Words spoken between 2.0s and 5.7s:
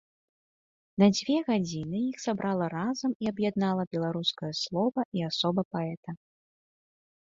іх сабрала разам і аб'яднала беларускае слова і асоба